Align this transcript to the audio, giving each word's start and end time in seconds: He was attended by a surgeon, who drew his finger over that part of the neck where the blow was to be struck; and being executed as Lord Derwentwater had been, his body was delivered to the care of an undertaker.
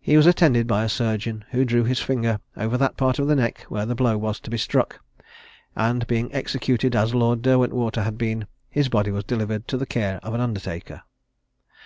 He 0.00 0.16
was 0.16 0.24
attended 0.24 0.66
by 0.66 0.82
a 0.82 0.88
surgeon, 0.88 1.44
who 1.50 1.66
drew 1.66 1.84
his 1.84 2.00
finger 2.00 2.40
over 2.56 2.78
that 2.78 2.96
part 2.96 3.18
of 3.18 3.26
the 3.28 3.34
neck 3.36 3.66
where 3.68 3.84
the 3.84 3.94
blow 3.94 4.16
was 4.16 4.40
to 4.40 4.48
be 4.50 4.56
struck; 4.56 5.00
and 5.76 6.06
being 6.06 6.32
executed 6.32 6.96
as 6.96 7.14
Lord 7.14 7.42
Derwentwater 7.42 8.02
had 8.04 8.16
been, 8.16 8.46
his 8.70 8.88
body 8.88 9.10
was 9.10 9.24
delivered 9.24 9.68
to 9.68 9.76
the 9.76 9.84
care 9.84 10.20
of 10.22 10.32
an 10.32 10.40
undertaker. 10.40 11.02